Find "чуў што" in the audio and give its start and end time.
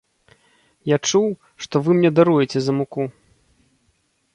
1.11-1.75